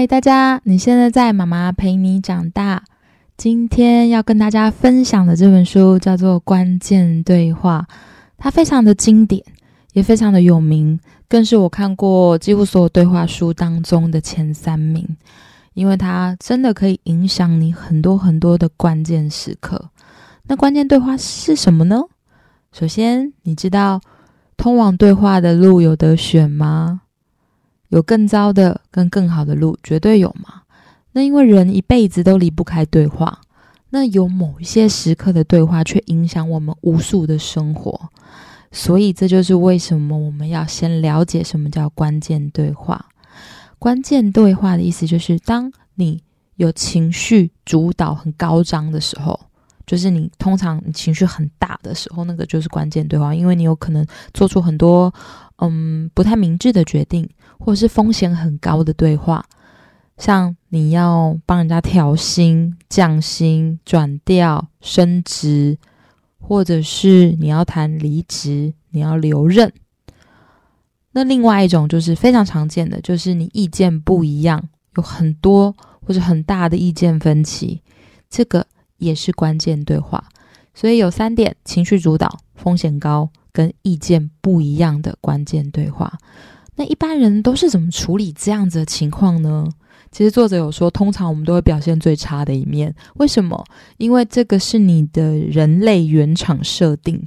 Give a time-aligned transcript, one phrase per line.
[0.00, 0.58] 嗨，大家！
[0.64, 2.82] 你现在在妈妈陪你长大。
[3.36, 7.86] 今天要跟大家分享的这本书叫做《关键对话》，
[8.38, 9.44] 它非常的经典，
[9.92, 10.98] 也非常的有名，
[11.28, 15.06] 更是我看过几乎所有对话书当中的前三名，
[15.74, 19.90] 因为它真的可以影响你很多很多的关键时刻。
[20.44, 22.00] 那关键对话是什么呢？
[22.72, 24.00] 首先，你知道
[24.56, 27.02] 通往对话的路有得选吗？
[27.90, 30.62] 有更糟的跟更好的路，绝对有嘛？
[31.12, 33.40] 那因为人一辈子都离不开对话，
[33.90, 38.08] 那有某一些时刻的对话却影响我们无数的生活，
[38.70, 43.06] 所以这就是为什么我们要先了解什么叫关键对话。
[43.80, 46.22] 关键对话的意思就是，当你
[46.54, 49.40] 有情绪主导很高涨的时候，
[49.84, 55.12] 就是你通常你情绪很大的时候，那个就是关键对话，因为你有可能做出很多
[55.56, 57.28] 嗯不太明智的决定。
[57.60, 59.44] 或者是风险很高的对话，
[60.16, 65.78] 像你要帮人家调薪、降薪、转调、升职，
[66.40, 69.72] 或者是你要谈离职、你要留任。
[71.12, 77.82] 那另外一种就是非常常见的，就是你意见不一样，有很多或者很大的意见分歧，
[78.30, 78.66] 这个
[78.96, 80.24] 也是关键对话。
[80.72, 86.18] 所以有三点：情绪主导、风险高跟意见不一样的关键对话。
[86.80, 89.68] 那一般人都是怎么处理这样子的情况呢？
[90.10, 92.92] 其实作者有说，通常我们都会表现最差的一面。
[93.16, 93.62] 为什么？
[93.98, 97.22] 因为这个是你的人类原厂设定。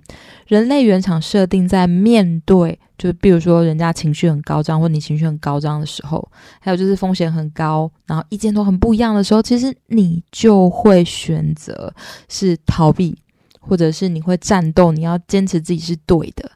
[0.47, 6.27] 人类原厂设定在面对，就比如说人家情绪很高涨，或你情绪很高涨的时候，
[6.59, 11.93] 还有就是风险很高，然后意见都很不一样的时候，其实你就会选择
[12.27, 13.15] 是逃避，
[13.59, 16.49] 或者是你会战斗，你要坚持自己是对的。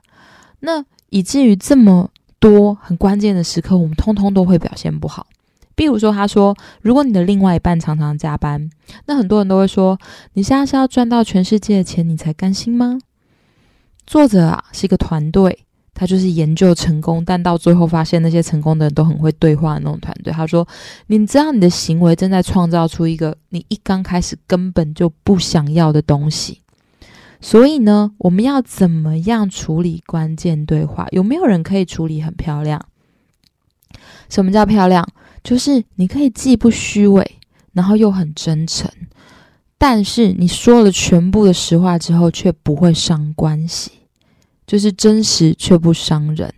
[0.62, 2.10] 那以至于这么。
[2.40, 5.28] 多很关键的时刻，我们通通都会表现不好。
[5.76, 8.70] 比如说，他说：“如果你的另外一半常常加班，
[9.06, 10.00] 那很多人都会说，
[10.34, 12.98] 你现在是要赚到全世界的钱，你才甘心吗？”
[14.08, 20.34] 作者啊，是一个团队，他就是研究成功，但到最后发现那些成功的人都很会对话的那种团队。
[20.34, 20.68] 他说
[21.08, 26.62] ：“你知道你的行为正在创造出一个你一刚开始根本就不想要的东西。”
[27.48, 31.08] 所以呢，我们要怎么样处理关键对话？
[31.12, 32.86] 有没有人可以处理很漂亮？
[34.28, 35.08] 什么叫漂亮？
[35.46, 37.40] 就是你可以既不虚伪，
[37.72, 38.92] 然后又很真诚，
[39.78, 43.92] 但是你说了全部的实话之后，却不会伤关系，
[44.66, 46.54] 就是真实却不伤人。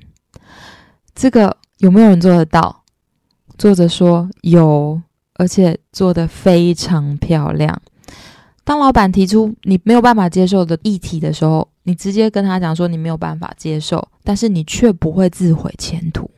[1.14, 2.84] 这个有没有人做得到？
[3.60, 5.00] 作者说有，
[5.36, 7.80] 而且做得非常漂亮。
[8.70, 16.30] 当老板提出你没有办法接受的议题的时候，你直接跟他讲说你没有办法接受，但是你却不会自毁前途。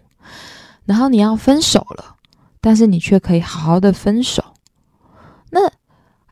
[0.86, 2.16] 然后你要分手了，
[2.62, 4.41] 但是你却可以好好的分手。
[5.50, 5.59] 那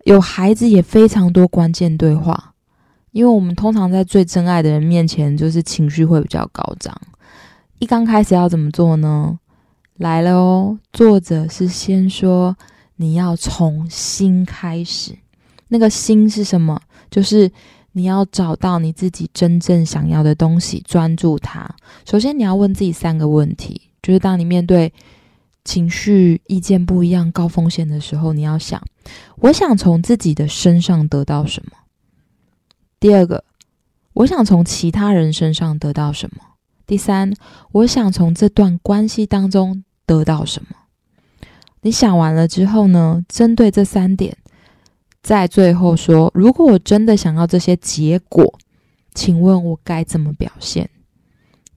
[0.05, 2.53] 有孩子也非常多关键对话，
[3.11, 6.97] 因为我们通常在最真爱的人面前，就是情绪会比较高涨。
[7.79, 9.37] 一刚开始要怎么做呢？
[9.97, 12.55] 来了哦，作者是先说
[12.95, 15.13] 你要从新开始。
[15.69, 16.79] 那个心是什么？
[17.09, 17.51] 就是
[17.93, 21.67] 你要找到你自己真正想要的东西，专注它。
[22.05, 24.93] 首先，你要问自己三个问题：，就是当你面对
[25.63, 28.81] 情绪、意见不一样、高风险的时候，你要想，
[29.37, 31.71] 我想从自己的身上得到什么？
[32.99, 33.43] 第二个，
[34.13, 36.41] 我想从其他人身上得到什么？
[36.85, 37.33] 第三，
[37.71, 40.69] 我想从这段关系当中得到什么？
[41.81, 43.23] 你想完了之后呢？
[43.29, 44.37] 针对这三点。
[45.29, 48.51] 在最后说，如果我真的想要这些结果，
[49.13, 50.89] 请问我该怎么表现？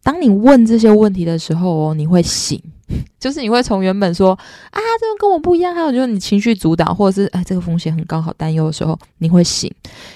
[0.02, 2.58] 当你问这些问题的时候哦，你会醒，
[3.20, 9.70] 就是你会从原本说啊，这个跟我不一样，还有就是你情绪主导，或者是哎，这个风险很高，好担忧的时候，你会醒，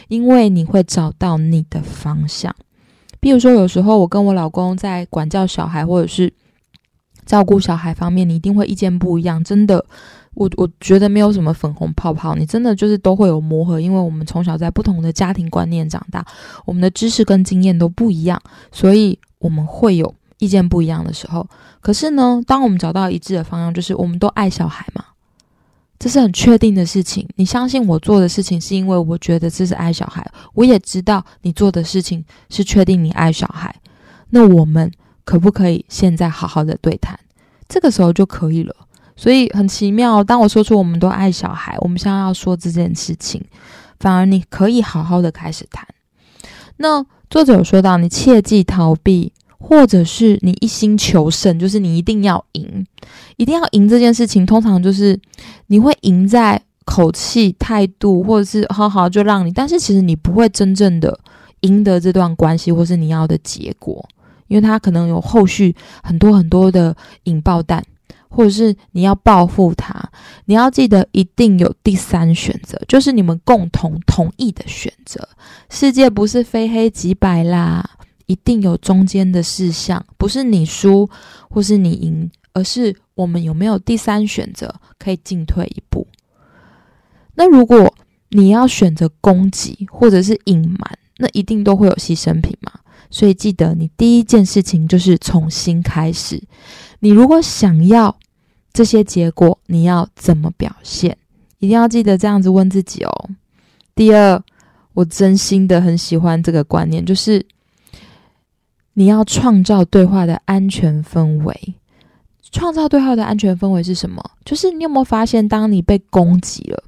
[0.09, 2.57] 因为你会找到你的方向。
[3.21, 6.33] 比如说，有时候我跟我老公在管教小孩，或者是
[7.27, 9.85] 照顾小孩方面，你一定会意见不一样，真的。
[10.35, 16.23] 我我觉得没有什么粉红泡泡，你真的就是都会有磨合，因为我们从小在不同的家庭观念长大，
[16.67, 18.39] 我们的知识跟经验都不一样，
[18.71, 21.49] 所以我们会有意见不一样的时候。
[21.81, 25.03] 可是呢，当我们找到一致的方向，就是我们都爱小孩嘛，
[25.99, 27.27] 这是很确定的事情。
[27.37, 33.75] 你相信我做的事情，是因为我觉得这是爱小孩，我也知道你做的事情是确定你爱小孩。
[34.29, 34.93] 那我们
[35.27, 37.19] 可不可以现在好好的对谈？
[37.69, 38.75] 这个时候就可以了。
[39.17, 43.43] 所以很奇妙，当我说出我们都爱小孩，我们现在要说这件事情，
[43.99, 45.87] 反而你可以好好的开始谈。
[46.77, 52.87] 那作者有说到，你切忌逃避或者是你一心求胜，就是你一定要赢，
[53.37, 55.19] 一定要赢这件事情，通常就是
[55.69, 61.19] 你会赢在口气、态度，或者是好好就让你，但是其实你不会真正的
[61.63, 64.07] 赢得这段关系，或是你要的结果，
[64.49, 67.83] 因为他可能有后续很多很多的引爆弹，
[68.29, 70.11] 或者是你要报复他，
[70.45, 75.29] 你要记得一定有第三选择，就是你们共同同意的选择。
[75.71, 77.91] 世界不是非黑即白啦。
[78.27, 81.09] 一定有中间的事项，不是你输
[81.49, 86.05] 或是你赢，而是我们有没有第三选择可以进退一步。
[87.37, 87.95] 那如果
[88.31, 92.73] 你要选择攻击或者是隐瞒，那一定都会有牺牲品嘛。
[93.11, 96.43] 所以记得，你第一件事情就是从新开始。
[97.01, 98.17] 你如果想要
[98.73, 101.17] 这些结果，你要怎么表现？
[101.59, 103.31] 一定要记得这样子问自己哦。
[103.95, 104.43] 第二，
[104.95, 107.45] 我真心的很喜欢这个观念，就是。
[108.99, 111.75] 你要创造对话的安全氛围。
[112.51, 114.25] 创造对话的安全氛围是什么？
[114.43, 116.83] 就是你有没有发现，当你被攻击了，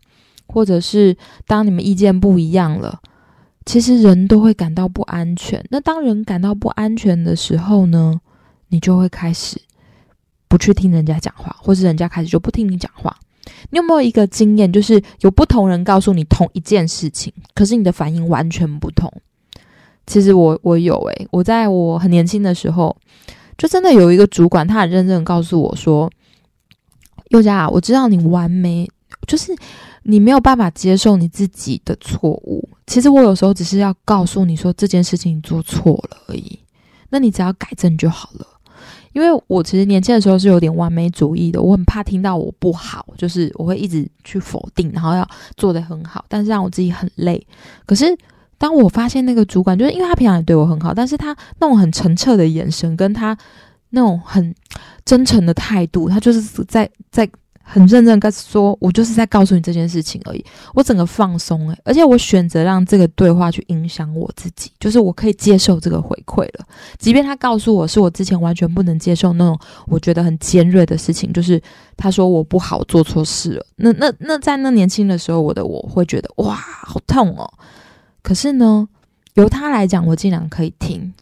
[0.46, 1.14] 或者是
[1.46, 2.98] 当你们意见不一样了，
[3.68, 5.62] 其实人都会感到不安全。
[5.68, 8.18] 那当人感到不安全的时候呢，
[8.68, 9.60] 你就会开始
[10.48, 13.14] 不去听人家讲话，或是人家开始就不听你讲话。
[13.68, 19.12] 你有没有一个经验，就是有不同人告诉你同一件事情，可是你的反应完全不同？
[20.06, 22.96] 其实我我有诶，我在我很年轻的时候，
[23.58, 26.10] 就真的有一个主管，他很认真告诉我说
[27.28, 28.90] ：“佑佳，我知道你完美，
[29.26, 29.54] 就是
[30.02, 32.68] 你没有办法接受你自己的错误。
[32.86, 36.58] 其实我有时候只是要告诉你说这件事情做错了而已，
[37.10, 38.46] 那你只要改正就好了。
[39.12, 47.46] 因为我其实年轻的时候是有点完美主义的，我很怕听到我不好，就是我会一直去否定，然后要做得很好，但是让我自己很累。
[47.86, 48.16] 可是。
[48.60, 51.28] 当我发现那个主管，就是因为他平常也对我很好，但是他
[51.60, 53.38] 那种很澄澈的眼神，跟他
[53.90, 54.52] 那种很
[55.04, 57.24] 真诚的态度，他就是在在
[57.70, 60.42] 很认真跟说，我就是在告诉你这件事情而已。
[60.74, 66.66] 我整个放松诶，而且我选择让这个对话去影响我自己，就是我可以接受这个回馈了，
[66.98, 71.60] 即便他告诉我是我之前完全不能接受那种我觉得很尖锐的事情，就是
[71.96, 73.66] 他说我不好做错事了。
[73.76, 77.52] 那那那在那年轻的时候，我的我会觉得哇，好痛哦。
[78.22, 78.88] 可是呢，
[79.34, 81.12] 由他来讲，我竟然可以听。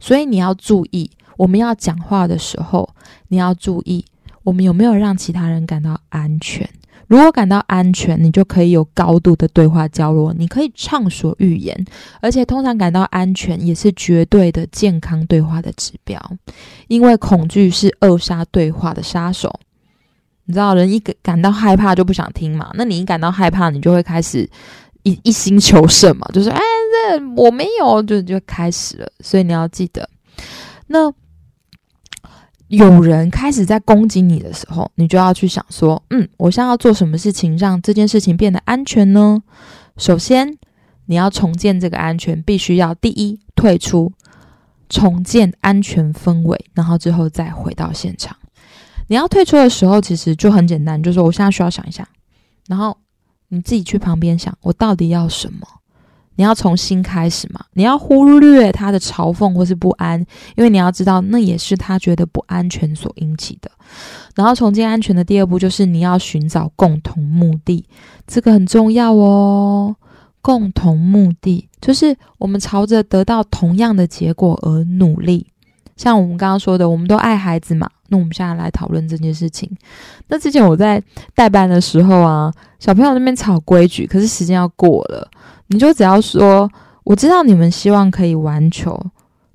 [0.00, 2.88] 所以你要注意，我们要讲话的时候，
[3.28, 4.04] 你要注意，
[4.46, 6.68] 我们有没有让其他人感到安全。
[7.08, 11.84] 如果感到安全，你就可以有高度的对话交流，你可以畅所欲言。
[12.20, 16.20] 而且，通常感到安全也是绝对的健康对话的指标，
[16.86, 19.52] 因为恐惧是扼杀对话的杀手。
[20.44, 22.70] 你知道，人一感感到害怕就不想听嘛？
[22.74, 24.48] 那你一感到害怕，你就会开始。
[25.02, 29.08] 一一心求胜嘛，就是哎，这我没有，就就开始了。
[29.20, 30.08] 所以你要记得，
[30.88, 31.08] 那
[32.68, 39.42] 有人开始在攻击你的时候，你就要去想说，嗯，我现在要做什么事情让这件事情变得安全呢？
[39.96, 40.58] 首先，
[41.06, 44.12] 你要重建这个安全，必须要第一退出，
[44.88, 48.36] 重建安全氛围，然后之后再回到现场。
[49.08, 52.08] 你要退出的时候，其实就很简单，就是我现在需要想一下，
[52.66, 52.96] 然后。
[53.48, 55.60] 你自己去旁边想，我到底要什么？
[56.36, 57.60] 你要从新开始嘛？
[57.72, 60.18] 你要忽略他的嘲讽或是不安，
[60.54, 63.70] 因为你要知道，那也是他觉得不安全所引起的。
[64.34, 67.84] 然后重建安全的第二步就是你要寻找共同目的，
[68.26, 69.96] 这个很重要哦。
[70.42, 75.48] 共同目的就是我们朝着得到同样的结果而努力。
[75.96, 77.90] 像我们刚刚说的，我们都爱孩子嘛。
[78.08, 79.70] 那我们现在来讨论这件事情。
[80.28, 81.02] 那之前我在
[81.34, 85.28] 代班的时候啊，小朋友那边吵规矩，可是时间要过了，
[85.68, 86.70] 你就只要说，
[87.04, 89.00] 我知道你们希望可以玩球，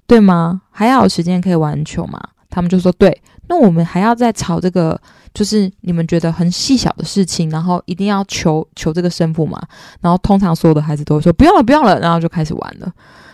[0.06, 0.62] 对吗？
[0.72, 2.20] 还要有时间可以玩球吗？
[2.50, 3.22] 他们就说对。
[3.48, 4.98] 那我们还要再吵这个，
[5.34, 9.62] 就是你们觉得很细小的事情，然后一定要求求这个胜负嘛？
[10.00, 12.90] 然后通常所有的孩子都会说不用了，不用了，然后就开始玩了。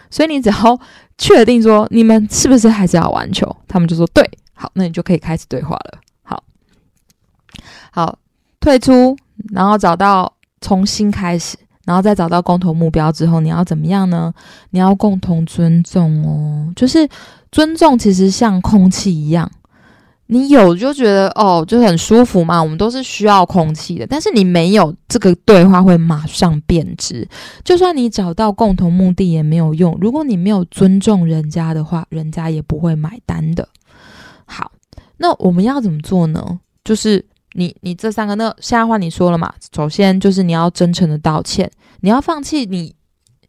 [0.09, 0.79] 所以你只要
[1.19, 4.27] 确定说你们是不是还是要玩球，他们就说对。
[4.59, 5.99] 好，那你就可以开始对话了。
[6.23, 6.43] 好，
[7.91, 8.17] 好，
[8.59, 9.15] 退出，
[9.53, 14.33] 然后找到重新开始，然后再找到共同目标之后，你要怎么样呢？
[14.71, 17.07] 你要共同尊重哦，就是
[17.51, 19.49] 尊重，其实像空气一样，
[20.25, 22.61] 你有就觉得哦，就很舒服嘛。
[22.61, 27.29] 我们都是需要空气的，但是你没有这个对话会马上变质。
[27.63, 33.69] 就算你找到共同目的也没有用，如果你没有尊重人家的话，人家也不会买单的。
[34.47, 34.71] 好，
[35.17, 36.59] 那我们要怎么做呢？
[36.83, 37.23] 就是
[37.53, 39.53] 你，你这三个，那现在话你说了嘛？
[39.75, 42.95] 首先就是你要真诚的道歉，你要放弃你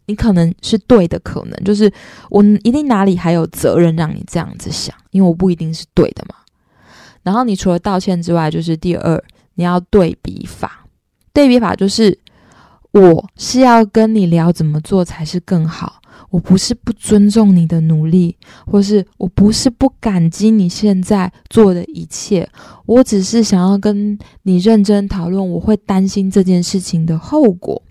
[0.07, 1.90] 你可能是对的，可能就是
[2.31, 6.35] 我一定哪里还有责任让你这样子想，因为我不一定是对的嘛。
[7.23, 9.23] 然后你除了道歉之外，就是第二，
[9.55, 10.85] 你要对比法。
[11.33, 12.19] 对比法就是
[12.90, 16.00] 我是要跟你聊怎么做才是更好。
[16.31, 22.49] 我不是不尊重你的努力，或是我不是不感激你现在做的一切，
[22.87, 27.83] 我只是想要跟你认真讨论，我会担心这件事情的后果。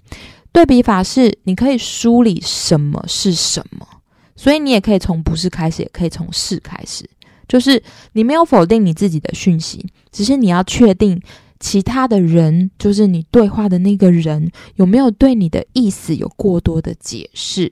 [0.52, 3.88] 对比法是你可以梳理什么是什么，
[4.36, 7.08] 所以你也可以从不是开始，也可以从是开始，
[7.48, 7.82] 就是
[8.14, 11.22] 你没有否定你自己的讯息，只是你要确定
[11.60, 17.72] 其他的人，就是你对话的那个人有没有对你的意思有过多的解释。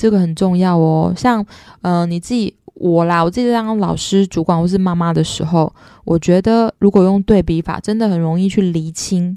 [0.00, 1.44] 这个很重要哦，像，
[1.82, 5.70] 呃，你自己我啦，我自己当老师、主管或是妈妈的时候，
[6.06, 9.36] 我觉得如果用对比法，真的很容易去厘清。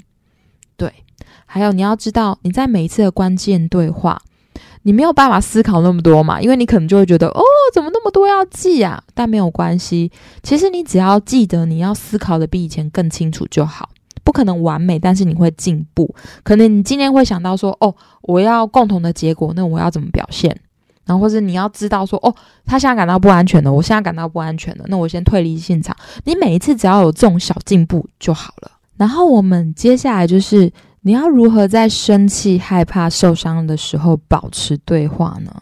[0.78, 0.90] 对，
[1.44, 4.18] 还有你要知道，你在每一次的关键对话，
[4.84, 7.42] 你没有办法思考那么多嘛，因为你可能就会觉得，哦，
[7.74, 9.04] 怎么那么多要记啊？
[9.12, 10.10] 但没有关系，
[10.42, 13.90] 其实你只要记得你要思考的比以前更清楚就好。
[14.24, 16.12] 不可能完美，但是你会进步。
[16.42, 20.58] 可能你今天会想到说：“哦，我要共同的结果，那我要怎么表现？”
[21.04, 28.70] 然后或者你要知道说：“哦，他现在感到不安全了，我现在感到不安全了，那我先退离现场。”你每一次只要有这种小进步就好了。
[28.96, 35.52] 然后我们接下来就是你要如何在生气、害怕、受伤的时候保持对话呢？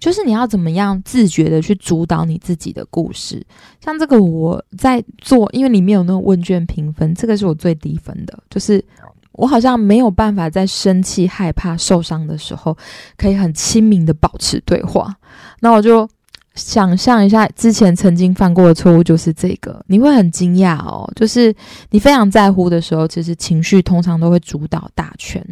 [0.00, 3.46] 就是你要怎么样自觉的去主导你自己的故事，
[3.84, 8.82] 像这个我在做，因为里面有那种问卷评分，这个是我最低分的，就是
[9.32, 12.74] 我好像没有办法在生气、害怕、受伤的时候，
[13.18, 15.14] 可以很亲民的保持对话。
[15.60, 16.08] 那我就
[16.54, 21.54] 想象一下之前曾经犯过的错误，就是这个，你会很惊讶哦，就是
[21.90, 25.44] 你非常在乎的时候，其实情绪通常都会主导大权。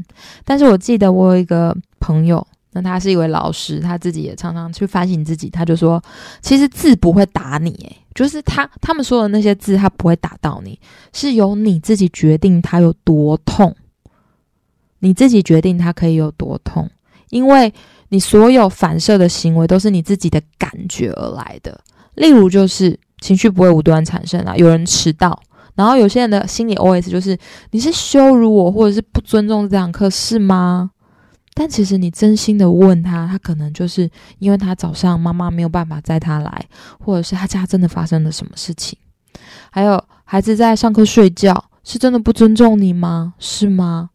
[0.43, 2.45] 但是我记得我有一个朋友。
[2.83, 5.51] 那他是一位老师，他自己也常常去反省自己。
[5.51, 6.03] 他就说，
[6.41, 10.79] 其实字不会打你，诶，就是他他们说的那些字，他不会打到你，
[11.13, 13.75] 是由你自己决定它有多痛，
[15.01, 16.89] 你自己决定它可以有多痛，
[17.31, 17.73] 因为
[18.09, 21.79] 你所有反射的行为都是你自己的感觉而来的。
[22.15, 25.41] 例如，就是情绪不会无端产生啊，有人迟到，
[25.77, 27.39] 然后有些人的心理 OS 就是，
[27.71, 30.91] 你是羞辱我，或者是不尊重这堂课，是吗？
[31.59, 36.67] 但其实你真心的问他，他可能就是因为他早上妈妈没有办法载他来，
[37.01, 38.97] 或者是他家真的发生了什么事情。
[39.69, 43.35] 还有孩子在上课睡觉，是真的不尊重你吗？
[43.41, 44.11] 是吗？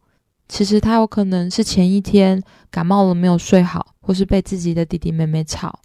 [0.48, 5.80] 其实他有可能是前一天感冒了没有睡好，或是被自己的弟弟妹妹吵。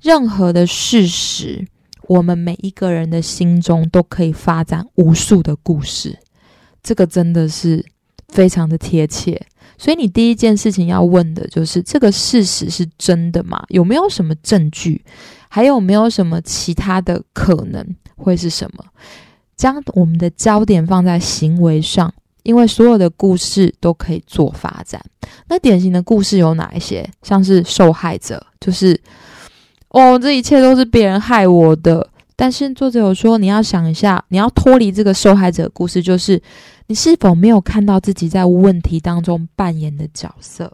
[0.00, 1.66] 任何的事实，
[2.02, 6.16] 我们每一个人的心中都可以发展无数的故事。
[6.84, 7.84] 这个真的是
[8.28, 9.44] 非常的贴切。
[9.76, 13.62] 所以你第一件事情要问的就是这个事实是真的吗？
[13.68, 15.04] 有没有什么证据？
[15.48, 17.84] 还有没有什么其他的可能
[18.16, 18.84] 会是什么？
[19.56, 22.12] 将我们的焦点放在行为上，
[22.42, 25.00] 因为所有的故事都可以做发展。
[25.48, 27.08] 那典型的故事有哪一些？
[27.22, 29.00] 像是受害者，就是
[29.90, 32.08] 哦，这一切都是别人害我的。
[32.36, 36.40] 但是作者有说，你要想一下，你要脱离这个受害者故事，就是。
[36.86, 40.70] 你是否没有看到自己在问题当中扮演的角色？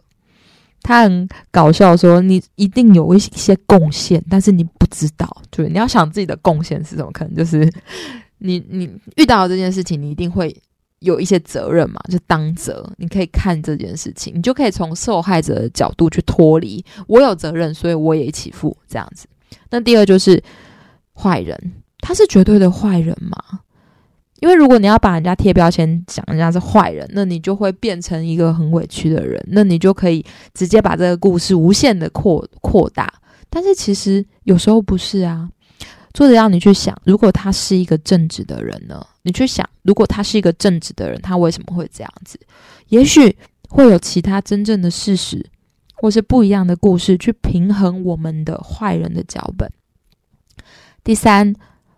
[0.81, 5.25] 他很搞笑，说你一定有一些贡献，但是你不知道。
[5.49, 7.09] 对，你要想自己的贡献是什么？
[7.13, 7.71] 可能就是
[8.39, 10.53] 你你遇到这件事情，你一定会
[10.99, 12.85] 有一些责任嘛，就当责。
[12.97, 16.83] 你可以看这件事情，你就可以从受害者的角度去脱离。
[17.07, 19.25] 我有责任，所以我也一起负这样子。
[19.69, 20.43] 那第二就是
[21.21, 23.37] 坏人，他是绝对的坏人吗？
[24.39, 30.25] 因为如果你要把人家贴标签，讲人家是坏人，那你就会变成一个很委屈的人，那你就可以
[30.55, 33.13] 直接把这个故事无限的扩扩大。
[33.51, 35.47] 但是其实有时候不是啊，
[36.13, 39.05] 作者让你去想，如果他是一个正直的人呢？
[39.21, 42.39] 你去想，如果他是一个正直的人，他为什么会这样子？
[42.87, 43.37] 也许
[43.69, 45.45] 会有其他真正的事实，
[45.93, 49.71] 或是不一样的故事去平衡我们的坏人的脚本。
[51.03, 51.53] 第三。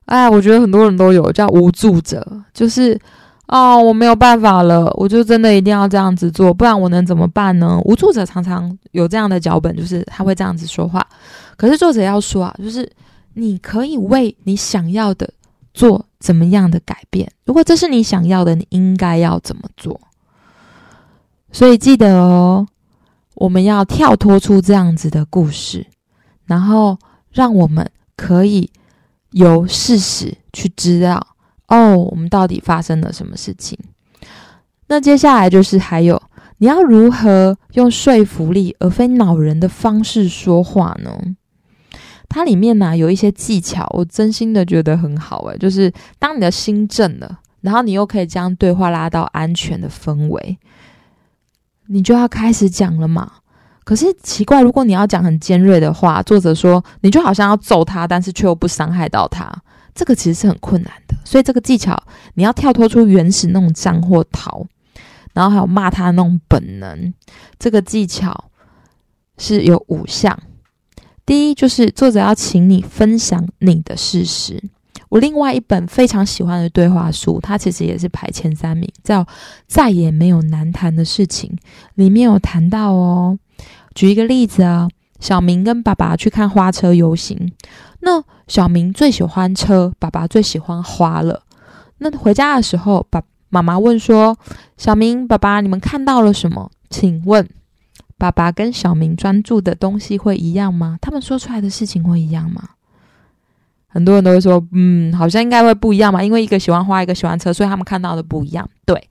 [0.06, 2.22] 哎，我觉得很多人都有叫无助者，
[2.54, 3.00] 就是
[3.48, 7.80] 哦，我没有办法了，我就真的一定要这样子做，不然我能怎么办呢？
[7.86, 11.08] 无助者常常有这样的脚本，就是他会这样子说话。
[11.56, 12.92] 可是作者要说啊，就是
[13.36, 15.30] 你可以为你想要的
[15.74, 17.32] 做怎么样的改变。
[17.46, 19.98] 如果这是你想要的，你应该要怎么做？
[21.54, 22.68] 所以记得哦，
[23.36, 25.88] 我们要跳脱出这样子的故事，
[26.46, 26.98] 然后
[27.32, 28.70] 让我们可以。
[29.34, 31.36] 由事实去知道
[31.68, 33.78] 哦，我们到底发生了什么事情？
[34.88, 36.22] 那接下来就是还有
[36.58, 41.36] 你要如何用说服力而非恼人的方式说话呢？
[42.30, 50.58] 它里面呢有一些技巧，我真心的觉得很好诶，就是当你的心正了，然后你又可以将对话拉到安全的氛围，
[51.88, 53.32] 你就要开始讲了嘛。
[53.84, 59.52] 可是奇怪，如果你要讲很尖锐的话，作者说你就好像要揍他，但是却又不伤害到他，
[59.94, 61.16] 这个其实是很困难的。
[61.26, 62.02] 所以这个技巧，
[62.36, 64.66] 你要跳脱出原始那种战或逃。
[65.34, 67.12] 然后还有骂他那种本能，
[67.58, 68.52] 这个技巧
[69.40, 70.38] 是有五项。
[71.26, 74.62] 第一，就是作者要请你分享你的事实。
[75.10, 79.24] 我另外一本非常喜欢的对话书，它其实也是排前三名，叫
[79.66, 81.50] 《再也没有难谈的事情》，
[81.96, 83.40] 里面有谈到哦。
[83.96, 87.54] 举一个例子啊，小明跟爸爸去看花车游行，
[88.00, 91.44] 那小明最喜欢车，爸爸最喜欢花了。
[91.98, 93.22] 那回家的时候，爸。
[93.50, 94.36] 妈妈问说
[94.78, 96.72] ：“小明，爸爸，你们看到了什么？
[96.90, 97.48] 请问，
[98.18, 100.98] 爸爸跟小明专注的东西会一样吗？
[101.00, 102.70] 他们说出来的事情会一样吗？”
[103.88, 109.08] 很多人都会说：“嗯，好像应该会不一样嘛，因为一个喜欢花，一个喜欢车，所以他们看到的不一样。”对，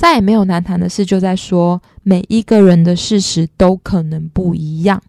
[0.00, 5.02] 再也没有难谈的事，就在说每一个人的事实都可能不一样，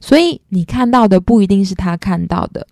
[0.00, 2.66] 所以你看到的不一定是他看到的。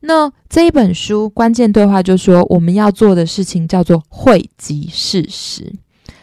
[0.00, 5.72] 那这一本书关键对话就说，我们要做的事情叫做汇集事实，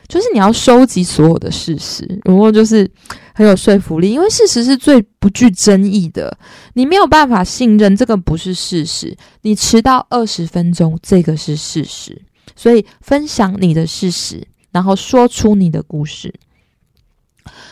[0.08, 2.88] 就是你要收集所有的事实，然后就是
[3.34, 6.38] 很有说服力，因为事实是最不具争议的。
[6.74, 12.22] 你没有办法信任这个不是事实，你迟到二十分钟这个是事实，
[12.56, 16.34] 所以分享你的事实，然后说出你的故事，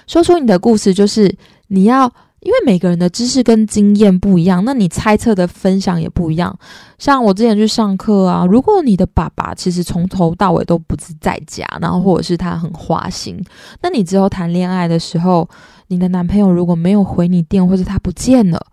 [0.07, 1.35] 说出你的故事就是
[1.67, 2.11] 你要。
[2.41, 6.55] 因为每个人的知识跟经验不一样，那你猜测的分享也不一样。
[6.99, 13.43] 像我之前去上课啊，如果你的爸爸其实从头到尾都不是在家，然后或者是他很花心，
[13.81, 15.49] 那你之后谈恋爱的时候，
[15.87, 18.63] 你的男朋友如果没有回你电，或者他不见了，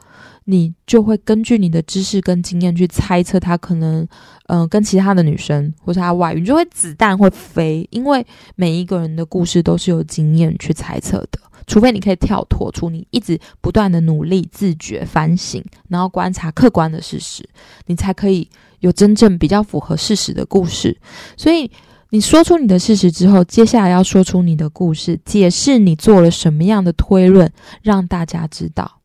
[0.45, 4.07] 你就会根据你的知识跟经验去猜测他可能，
[4.49, 7.87] 嗯，跟其他的女生或是他外遇，你就会子弹会飞。
[7.91, 8.27] 因为
[8.57, 11.39] 每一个人的故事都是有经验去猜测的。
[11.65, 17.49] 除非你可以跳脱出你一直不断的努力、自觉反省，然后观察客观的事实，
[17.87, 18.51] 你才可以
[18.81, 20.99] 有真正比较符合事实的故事。
[21.37, 21.71] 所以
[22.11, 27.51] 你说出你的事实之后，接下来要说出你的故事，解释你做了什么样的推论，
[27.81, 28.99] 让大家知道。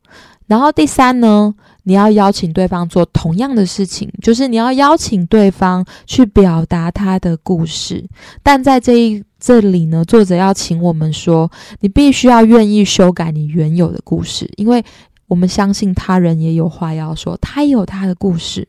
[0.48, 8.04] 然后第三呢，你要邀请对方做同样的事情，就是你要邀请对方去表达他的故事，
[8.42, 9.22] 但在这一。
[9.40, 14.84] 这里呢，作者要请我们说，你必须要愿意修改你原有的故事，因为
[15.28, 18.66] 我们相信他人也有话要说，他也有他的故事。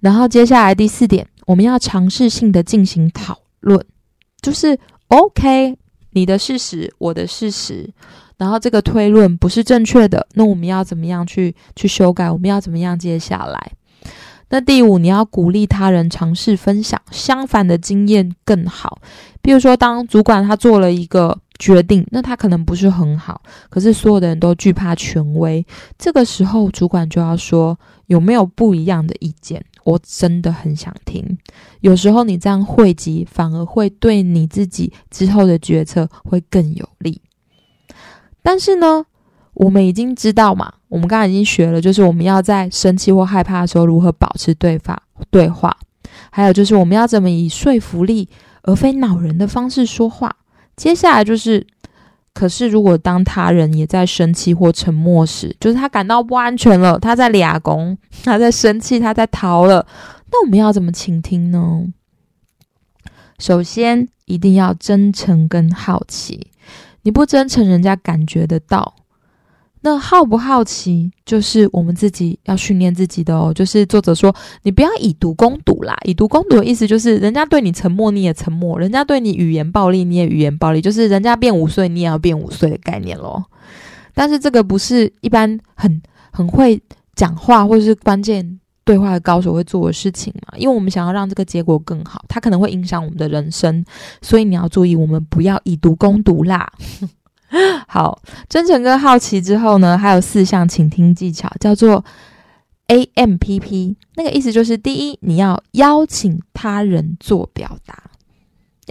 [0.00, 3.80] 然后接下来第四点，我们要尝试性的进行讨论，
[4.42, 5.76] 就是 OK，
[6.10, 7.88] 你的事实，我的事实，
[8.40, 12.30] 然后这个推论不是正确的，那我们要怎么样去去修改？
[12.30, 13.72] 我们要怎么样接下来？
[14.48, 18.98] 那第五，你要鼓励他人尝试分享相反的经验更好。
[19.42, 25.64] 比如说，当主管他做了一个决定，那他可能不是很好，可是所有的人都惧怕权威。
[25.98, 29.62] 这个时候，主管就要说有没有不一样的意见？
[29.84, 31.38] 我真的很想听。
[31.82, 37.20] 有时候你这样汇集，反而会对你自己之后的决策会更有利。
[38.42, 39.04] 但是呢？
[39.52, 45.76] 我们已经知道嘛，我们刚刚已经学了，就是我们要在生气或害怕的时候如何保持对话对话，
[46.30, 48.26] 还有就是我们要怎么以说服力
[48.62, 50.34] 而非恼人的方式说话。
[50.76, 51.66] 接下来就是，
[52.32, 59.84] 可是如果当他人也在生气或沉默时，就是他感到不安全了，他在俩拱，他在生气，他在逃了，
[60.30, 61.86] 那我们要怎么倾听呢？
[63.38, 66.49] 首先一定要真诚跟好奇，
[67.02, 68.94] 你不真诚，人家感觉得到。
[69.82, 73.50] 那好不好奇，就是我们自己要训练自己的哦。
[73.54, 75.96] 就是作者说，你不要以毒攻毒啦。
[76.04, 80.82] 以毒攻毒的意思就是，人家对你沉默，你也沉默；人家对你语言暴力，你也语言暴力。
[80.82, 83.42] 就是人家变五岁，你也要变五岁的概念咯。
[84.12, 86.78] 但是这个不是一般很很会
[87.14, 90.56] 讲话或者是关键对话的高手会做的事情嘛？
[90.56, 93.84] 因为我们想要让这个结果更好，它可能会影响我们的人生，
[94.22, 96.72] 所以你要注意，我们不要以毒攻毒啦。
[97.88, 102.04] 好，真诚跟好奇之后呢，还有四项倾听技巧，叫做
[102.86, 103.96] A M P P。
[104.14, 108.10] 那个意思就是，第一，你要邀请他人做表达，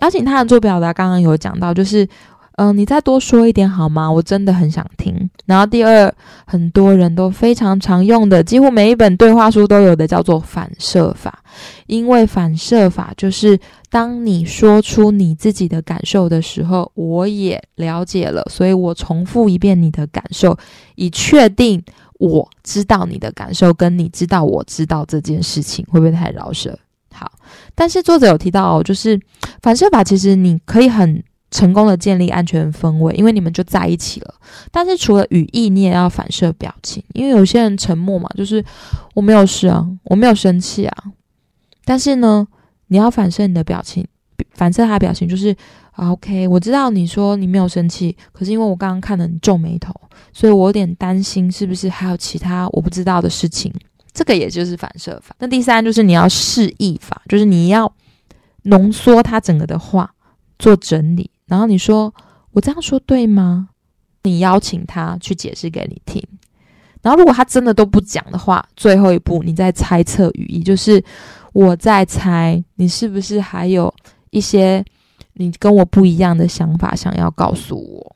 [0.02, 0.91] 邀请他人做表达。
[0.91, 2.06] 刚刚有讲到，就是，
[2.61, 4.11] 嗯，你再多说一点好吗？
[4.11, 5.29] 我真的很想听。
[5.45, 6.13] 然后第二，
[6.45, 11.41] 很多人都非常常用的，几乎每一本对话书都有的，叫做反射法。
[11.87, 13.57] 因为反射法就是
[13.89, 20.57] 当你说出你自己的感受的时候，我也了解了，所以我重复一遍你的感受，
[20.95, 21.81] 以确定
[22.19, 26.77] 我知道你的感受，跟你知道我知道这件事情，会不会太饶舌？
[27.13, 27.31] 好，
[27.73, 29.17] 但是作者有提到哦，就是
[29.61, 31.23] 反射法，其实你可以很。
[31.51, 34.35] 成功的建立安全氛围，因为你们就在一起了。
[34.71, 38.63] 但是除了语义，你也要反射表情，因为有些人沉默嘛，就是
[39.15, 41.03] 我没有事啊，我没有生气啊。
[41.85, 42.47] 但是呢，
[42.88, 44.05] 你要反射你的表情，
[44.53, 45.55] 反射他的表情，就是
[45.91, 49.91] 啊，OK，我知道你说你没有生气，可是因为我刚刚看了你皱眉头，
[50.31, 53.73] 所以我有点担心，是不是还有其他我不知道的事情？
[54.13, 55.35] 这个也就是反射法。
[55.39, 57.91] 那第三就是你要示意法，就是你要
[58.63, 60.13] 浓缩他整个的话，
[60.57, 61.31] 做整理。
[61.49, 62.13] 然后你说
[62.51, 63.69] 我这样说对吗？
[64.23, 66.21] 你邀请他去解释给你听。
[67.01, 71.01] 然后如果他真的都不讲的话，最后一步你再猜测语义，就是
[71.53, 73.93] 我在猜你是不是还有
[74.31, 74.83] 一些
[75.33, 78.15] 你跟我不一样的想法想要告诉我。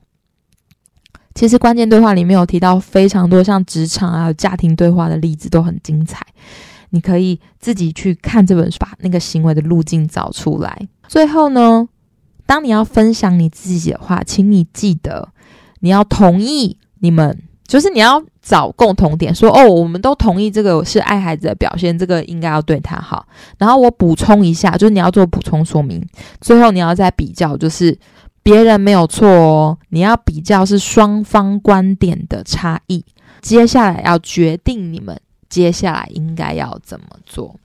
[1.33, 6.23] 其实关键对话里面有提到非常多像职场还有家庭对话的例子，都很精彩。
[6.89, 10.87] 你可以自己去看这本书，把那个行为的路径找出来。
[11.07, 11.87] 最后呢？
[12.45, 15.29] 当你要分享你自己的话，请你记得，
[15.79, 23.25] 你要同意你们，就是你要找共同点，说哦，我们都同意这个是爱孩子的表现，这个应该要对他好。
[23.57, 26.05] 然后我补充一下，就是你要做补充说明。
[26.41, 27.97] 最后你要再比较，就是
[28.43, 33.03] 别人没有错哦，你要比较是双方观点的差异。
[33.41, 37.55] 接下来要决定你们接下来应该要怎么做。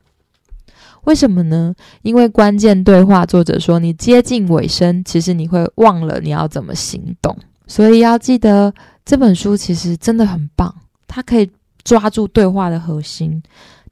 [1.04, 1.74] 为什么呢？
[2.02, 8.72] 因为关键对话，作者说你接近尾声，其实你会忘了你要怎么行动，所以要记得
[9.04, 10.74] 这本书其实真的很棒，
[11.06, 11.50] 它可以
[11.82, 13.42] 抓住对话的核心，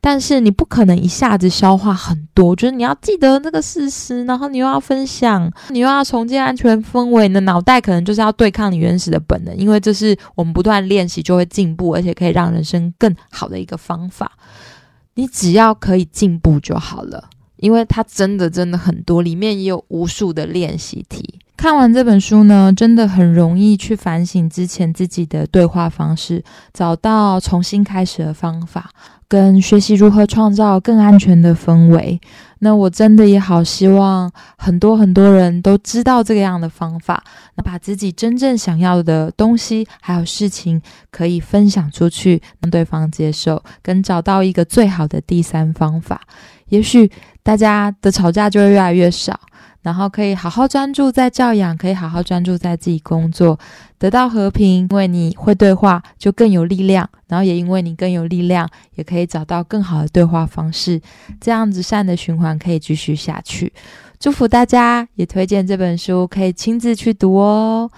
[0.00, 14.30] 但是你不可能一下子消化很多，就是你要记得那个事实，然后你又要分享，你又要重建安全氛围，你的脑袋可能就是要对抗你原始的本能，因为这是我们不断练习就会进步，而且可以让人生更好的一个方法。
[15.16, 21.40] 你只要可以进步就好了，因为它真的真的很多，里面也有无数的练习题。
[21.56, 28.90] 看完这本书呢，真的很容易去反省之前自己的对话方式，找到重新开始的方法，
[29.26, 32.20] 跟学习如何创造更安全的氛围。
[32.60, 37.22] 那我真的也好希望很多很多人都知道这个样的方法，
[37.54, 46.20] 那把自己真正想要的东西还有事情可以分享出去，让对方接受，跟找到一个最好的第三方法，
[46.68, 47.10] 也许
[47.42, 49.38] 大家的吵架就会越来越少。
[49.86, 53.56] 然后可以好好专注在教养，可以好好专注在自己工作，
[54.00, 54.78] 得到和平。
[54.78, 57.08] 因为你会对话，就更有力量。
[57.28, 61.00] 然后也因为你更有力量，也可以找到更好的对话方式。
[61.40, 63.72] 这样子善的循环可以继续下去。
[64.18, 67.88] 祝福大家，也推荐这本书可以亲自去读哦。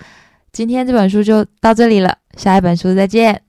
[0.53, 3.48] 今天这本书就到这里了，下一本书再见。